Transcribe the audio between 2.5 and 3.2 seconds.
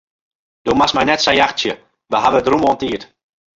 rûm oan tiid.